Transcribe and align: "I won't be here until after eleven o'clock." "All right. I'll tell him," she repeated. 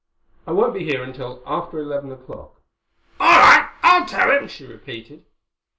"I 0.47 0.51
won't 0.51 0.73
be 0.73 0.83
here 0.83 1.03
until 1.03 1.43
after 1.45 1.77
eleven 1.77 2.11
o'clock." 2.11 2.59
"All 3.19 3.39
right. 3.39 3.69
I'll 3.83 4.07
tell 4.07 4.31
him," 4.31 4.47
she 4.47 4.65
repeated. 4.65 5.25